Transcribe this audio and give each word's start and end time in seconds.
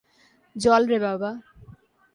জ্বল 0.55 0.83
রে 0.87 0.97
বাবা। 0.99 1.31